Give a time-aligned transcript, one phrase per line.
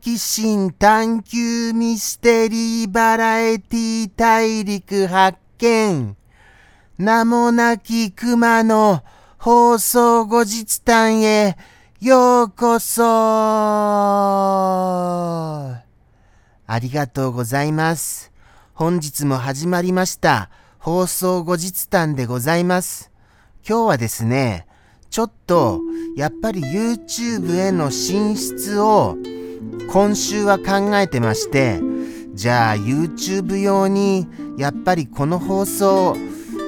[0.00, 6.16] 奇心探求ミステリーバラエティ大陸発見。
[6.98, 9.02] 名もなき熊の
[9.38, 11.56] 放送後日談へ
[12.00, 13.02] ようこそ
[16.66, 18.30] ありがとうございます。
[18.74, 23.10] 本日も始まりました放送後日談でございます。
[23.68, 24.68] 今日はですね、
[25.10, 25.80] ちょっと
[26.16, 29.16] やっぱり YouTube への進出を
[29.90, 31.80] 今週は考えてまして、
[32.34, 36.16] じゃあ YouTube 用にやっぱりこの放送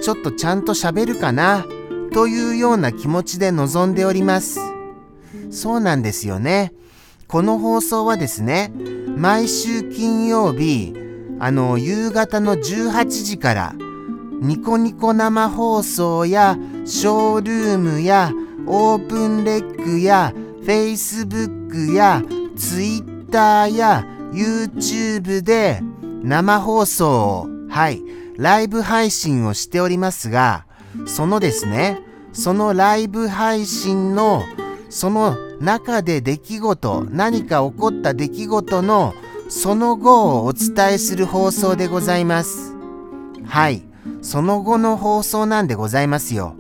[0.02, 1.66] ちょっとちゃんと喋るかな
[2.12, 4.58] というような気持ちで臨んでおります。
[5.50, 6.72] そうなんですよね。
[7.28, 8.72] この放送はですね、
[9.16, 10.94] 毎週金曜日、
[11.38, 13.74] あの、夕方の18時から、
[14.40, 18.32] ニコニコ生放送や、ショールームや、
[18.66, 20.32] オープンレックや、
[20.64, 22.22] Facebook や、
[22.56, 25.80] Twitter や、YouTube で
[26.22, 28.02] 生放送を、はい、
[28.36, 30.66] ライブ配信をしておりますが、
[31.06, 32.00] そのですね、
[32.32, 34.44] そのライブ配信の
[34.88, 39.14] その中で出来事、何か起こった出来事の
[39.48, 42.74] その後をお伝えする放送でございます。
[43.44, 43.82] はい、
[44.22, 46.54] その後の放送なんでございますよ。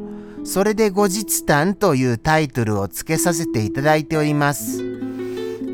[0.44, 4.89] それで後日談というタイトルを付けさせていただいております。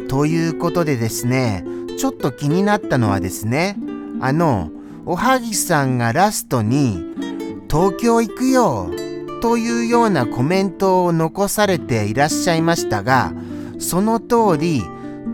[0.08, 1.64] ということでですね、
[1.98, 3.76] ちょっと気になったのはですね、
[4.20, 4.70] あの、
[5.04, 7.04] おはぎさんがラストに、
[7.68, 8.90] 東京行くよ
[9.42, 13.32] というようなコメントを残されていらっしゃいましたが、
[13.78, 14.82] その通り、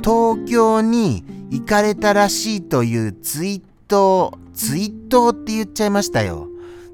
[0.03, 6.49] 東京に行かれたらしいというツイート、ツイートって言っちゃいましたよ。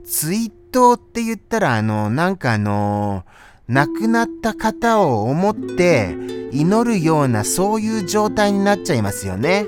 [0.04, 3.24] ツイートって言ったら、あの、なんかあの、
[3.68, 6.16] 亡くなった方を思って
[6.52, 9.66] 祈るようなそういう状態になっちゃいますよね。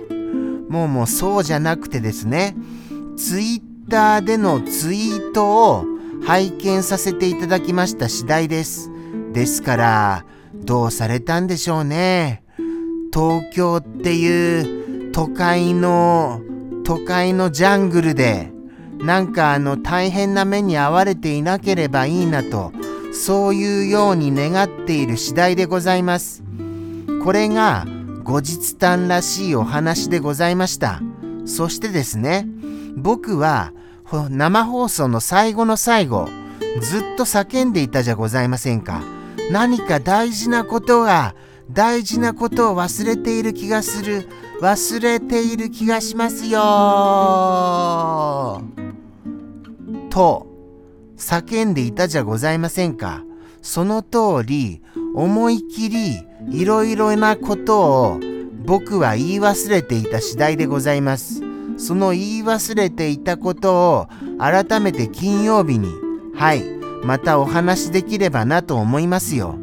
[0.70, 2.56] もうもうそうじゃなくてですね、
[3.18, 5.84] ツイッターでのツイートを
[6.24, 8.90] 拝見させていただきました次第です。
[9.34, 10.24] ですから、
[10.54, 12.42] どうされたんでしょうね。
[13.12, 16.40] 東京っていう都会の、
[16.84, 18.50] 都会のジャングルで、
[18.98, 22.72] なんかあの大変な目に遭われていなければいいなと、
[23.12, 26.42] そういうように願っている次第でございます。
[27.24, 27.86] これが
[28.24, 31.00] 後日談らしいお話でございました。
[31.46, 32.46] そしてですね、
[32.96, 33.72] 僕は
[34.12, 36.28] 生放送の最後の最後、
[36.80, 39.02] ずっと叫んでいたじゃございませんか。
[39.50, 41.34] 何か大事なことが、
[41.70, 44.28] 大事なことを忘れている気がする。
[44.60, 46.60] 忘れている気がしますよ
[50.10, 50.49] と、
[51.20, 53.22] 叫んでいたじゃございませんか。
[53.62, 54.80] その通り、
[55.14, 58.20] 思い切りいろいろなことを
[58.64, 61.42] 僕は言い忘れていた次第でございます。
[61.76, 64.08] その言い忘れていたことを
[64.38, 65.88] 改めて金曜日に、
[66.34, 66.64] はい、
[67.04, 69.56] またお話しできればなと思いますよ。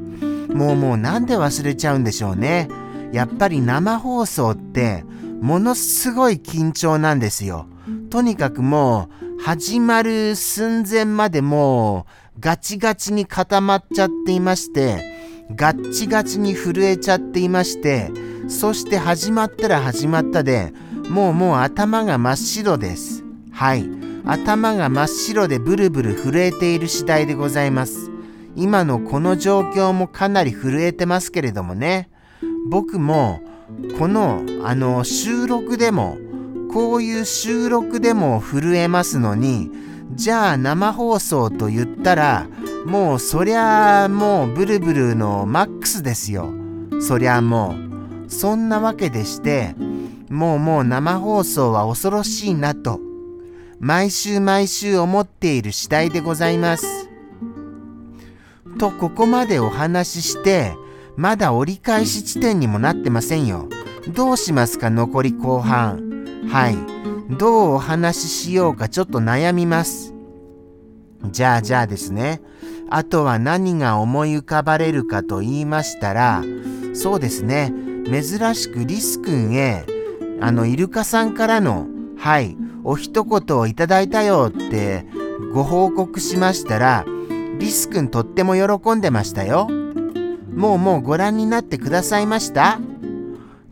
[0.53, 2.69] もうもうなんで忘れちゃうんでしょうね。
[3.11, 5.03] やっぱり生放送って
[5.41, 7.67] ものすごい緊張なんですよ。
[8.09, 12.05] とにかくもう始まる寸前までも
[12.35, 15.03] うガチガチに固まっちゃっていまして、
[15.55, 18.11] ガッチガチに震えちゃっていまして、
[18.47, 20.73] そして始まったら始まったで、
[21.09, 23.23] もうもう頭が真っ白です。
[23.51, 23.87] はい。
[24.25, 28.11] 頭が真っ白でブルブル震えている次第でございます。
[28.55, 32.09] 今のこの状況もかなり震えてますけれどもね。
[32.69, 33.39] 僕も
[33.97, 36.17] このあの収録でも
[36.71, 39.71] こういう収録でも震えますのに
[40.13, 42.47] じゃあ生放送と言ったら
[42.85, 46.53] もうそりゃあもうブルブルのマックスですよ
[47.01, 47.75] そりゃも
[48.27, 49.75] うそんなわけでして
[50.29, 52.99] もうもう生放送は恐ろしいなと
[53.79, 57.09] 毎週毎週思っている次第でございます
[58.77, 60.73] とここまでお話しして
[61.17, 63.67] まだ折り返し地点にもなってませんよ。
[64.13, 66.06] どうしますか残り後半。
[66.49, 66.77] はい。
[67.37, 70.13] どうお話ししようかちょっと悩みます。
[71.31, 72.41] じゃあじゃあですね。
[72.89, 76.43] あとは何が思い浮かばれるかと言いましたら、
[76.93, 77.73] そうですね。
[78.05, 78.23] 珍
[78.55, 79.85] しくリス君へ、
[80.39, 82.55] あの、イルカさんからの、はい、
[82.85, 85.05] お一言をいただいたよって
[85.53, 87.05] ご報告しましたら、
[87.59, 89.67] リス君とっても喜んでましたよ。
[90.55, 92.79] もうもうご覧になってくださいました？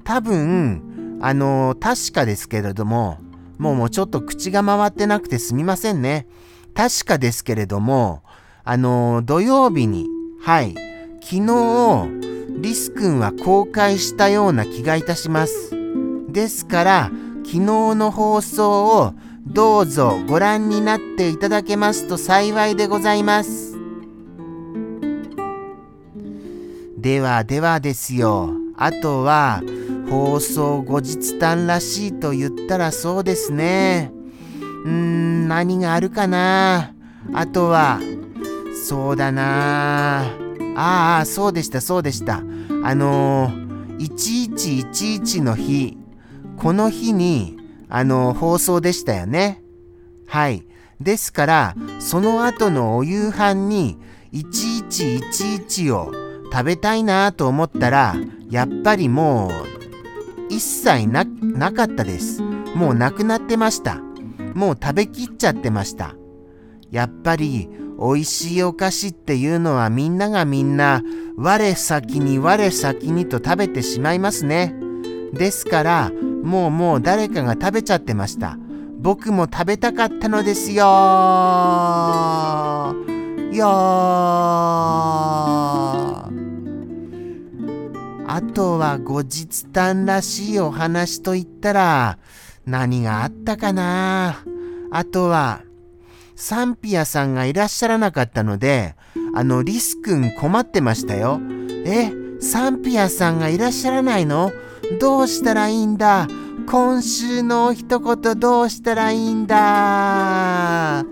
[0.03, 0.84] 多分、
[1.21, 3.19] あの確かですけれども、
[3.57, 6.27] もうもうちょっと口が回ってなくてすみませんね。
[6.73, 8.21] 確かですけれども、
[8.63, 10.07] あの土曜日に、
[10.41, 10.75] はい、
[11.21, 12.07] 昨日、
[12.61, 15.71] リス君は公開したような気がいたします。
[16.29, 17.11] ですから、
[17.45, 17.59] 昨日
[17.95, 19.13] の放送を
[19.45, 23.77] どうぞご覧になっていただけますと幸いでございます。
[26.97, 28.49] ではではですよ。
[28.75, 29.61] あとは
[30.09, 34.11] 放送後日談らしいと言ったらそうですね。
[34.85, 36.93] うーん、何があるかな？
[37.33, 37.99] あとは、
[38.87, 40.25] そうだな。
[40.75, 42.43] ああ、そうでした、そうでした。
[42.83, 45.97] あのー、1111の日、
[46.57, 47.57] この日に、
[47.89, 49.63] あのー、放送でしたよね。
[50.27, 50.65] はい。
[51.01, 53.97] ですから、その後のお夕飯に、
[54.33, 56.11] 1111を
[56.51, 58.15] 食べたいなと思ったら、
[58.49, 59.51] やっぱりもう、
[60.49, 61.25] 一切な、
[61.71, 62.41] かったです。
[62.41, 64.01] もうなくなってました。
[64.53, 66.15] もう食べきっちゃってました。
[66.91, 67.69] やっぱり、
[67.99, 71.01] 美味しいお菓子っていうのはみんながみんな、
[71.37, 74.75] 我先に我先にと食べてしまいますね。
[75.33, 76.11] ですから、
[76.43, 78.57] もうもう誰かが食べちゃってました。
[79.05, 80.83] 僕も食べたかったのですよ
[83.53, 83.65] よ
[88.35, 92.17] あとは後日談らしいお話といったら
[92.65, 94.43] 何があったかな。
[94.91, 95.61] あとは
[96.35, 98.97] サンピアさんがいらっしゃらなかったので
[99.33, 101.39] あのリス君困ってましたよ。
[101.85, 102.11] え
[102.41, 104.51] サンピアさんがいらっしゃらないの？
[104.99, 106.27] どうしたらいいんだ？
[106.67, 110.99] 今週の一言どうしたらいいんだ？
[110.99, 111.05] あ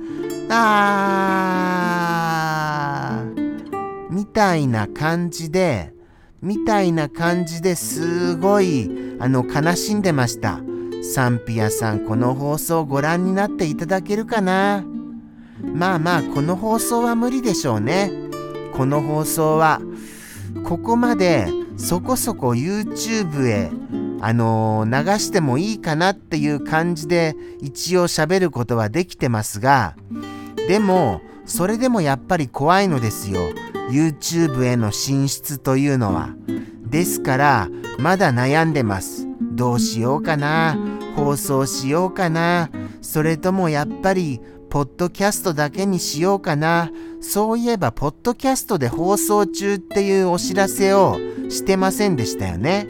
[3.16, 4.12] ー。
[4.12, 5.94] みたいな感じで
[6.44, 10.60] みたいな感じですごいあの悲しんでました。
[11.02, 14.84] サンピアさんこの放送ご覧になっていただけるかな？
[15.62, 18.12] まあまあこの放送は無理でしょうね。
[18.76, 19.82] この放送は
[20.66, 21.48] ここまで
[21.78, 23.72] そこそこ YouTube へ
[24.20, 29.96] あのー、流してもいいかなっていう感じで一応喋ることはできてますが
[30.68, 33.42] でもそれでもやっぱり怖いのですよ。
[33.92, 36.30] YouTube への進出というのは
[36.94, 37.70] ですから
[38.00, 39.28] まだ悩んでます。
[39.42, 40.78] どうしようかな。
[41.16, 42.70] 放送しようかな。
[43.02, 46.92] それともやっぱりポッドキャストだけにしようかな。
[47.22, 51.18] そういえばポッドキャストで放送中っていうお知らせを
[51.50, 52.88] してませんでしたよね。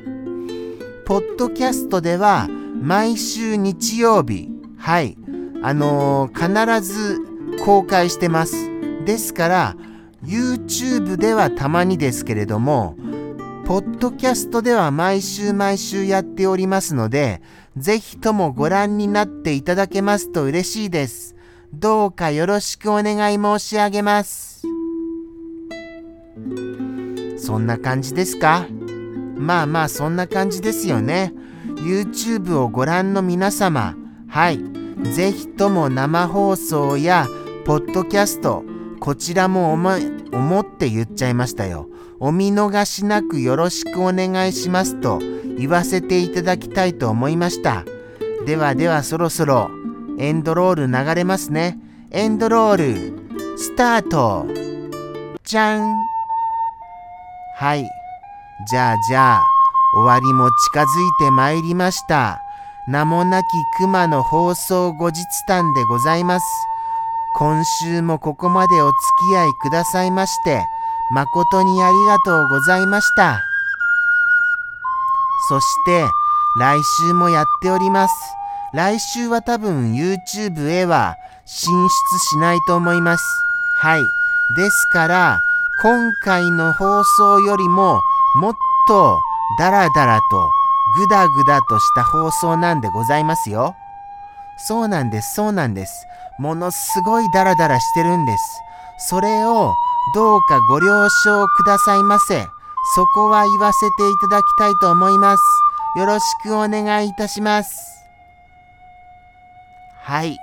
[1.05, 2.47] ポッドキャストでは
[2.81, 5.17] 毎週日曜日はい
[5.61, 7.19] あのー、必ず
[7.63, 8.69] 公開してます。
[9.05, 9.75] ですから
[10.25, 12.95] YouTube ではたまにですけれども、
[13.65, 17.41] ポッドキャストでは毎週毎週やっておりますので、
[17.77, 21.35] ぜひともご覧になっていただけますと嬉しいです。
[21.73, 24.63] どうかよろしくお願い申し上げます。
[27.37, 28.67] そんな感じですか？
[29.35, 31.33] まあまあそんな感じですよね。
[31.77, 33.95] YouTube をご覧の皆様、
[34.27, 34.59] はい。
[35.13, 37.27] ぜひとも生放送や
[37.65, 38.63] ポッドキャスト、
[39.03, 39.89] こちらも思
[40.31, 41.89] 思って言っちゃいましたよ。
[42.21, 45.19] お見逃しなくよろしくお願いしますと
[45.57, 47.83] 言わせていただきたいと思いました。
[48.45, 49.69] ではではそろそろ
[50.19, 51.77] エンドロール流れますね。
[52.11, 54.47] エンドロールスタート
[55.43, 55.95] じゃん
[57.57, 57.85] はい。
[58.71, 59.43] じゃあじゃあ
[59.97, 60.87] 終わりも近づい
[61.19, 62.39] てまいりました。
[62.87, 63.43] 名もなき
[63.79, 66.45] 熊の放送後日談でございます。
[67.35, 68.97] 今週もここまでお付
[69.31, 70.63] き合いくださいまして、
[71.11, 73.41] 誠にありがとうございました。
[75.49, 76.05] そして、
[76.59, 78.13] 来週もやっております。
[78.73, 83.23] 来週は多分 YouTube へは進出しないと思います。
[83.77, 84.01] はい。
[84.55, 85.39] ですから、
[85.81, 87.99] 今回の放送よりも
[88.35, 88.55] もっ
[88.87, 89.19] と
[89.57, 90.49] ダラダラと
[90.97, 93.75] グダグダとした放送なんでございますよ。
[94.57, 96.05] そうなんです、そうなんです。
[96.43, 98.43] ものすごいダラダラしてるんです。
[99.07, 99.73] それを
[100.13, 102.45] どうかご了承くださいませ。
[102.95, 105.43] そこは言わせていただきたいと思います。
[105.97, 107.71] よろしくお願いいたします。
[110.01, 110.37] はい。